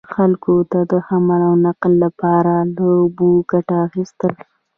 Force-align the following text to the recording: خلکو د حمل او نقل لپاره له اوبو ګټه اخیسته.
خلکو 0.15 0.53
د 0.91 0.93
حمل 1.07 1.41
او 1.49 1.53
نقل 1.65 1.93
لپاره 2.05 2.53
له 2.75 2.85
اوبو 3.01 3.29
ګټه 3.51 3.75
اخیسته. 3.85 4.27